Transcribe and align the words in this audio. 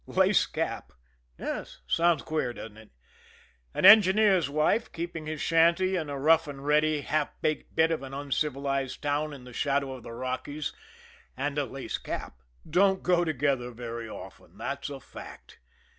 Lace 0.07 0.47
cap? 0.47 0.93
Yes. 1.37 1.81
Sounds 1.85 2.23
queer, 2.23 2.53
doesn't 2.53 2.75
it? 2.75 2.89
An 3.75 3.85
engineer's 3.85 4.49
wife, 4.49 4.91
keeping 4.91 5.27
his 5.27 5.39
shanty 5.41 5.95
in 5.95 6.09
a 6.09 6.17
rough 6.17 6.47
and 6.47 6.65
ready, 6.65 7.01
half 7.01 7.39
baked 7.41 7.75
bit 7.75 7.91
of 7.91 8.01
an 8.01 8.11
uncivilized 8.11 8.99
town 9.03 9.31
in 9.31 9.43
the 9.43 9.53
shadow 9.53 9.93
of 9.93 10.01
the 10.01 10.11
Rockies, 10.11 10.73
and 11.37 11.59
a 11.59 11.65
lace 11.65 11.99
cap 11.99 12.39
don't 12.67 13.03
go 13.03 13.23
together 13.23 13.69
very 13.69 14.09
often, 14.09 14.57
that's 14.57 14.89
a 14.89 14.99
fact. 14.99 15.59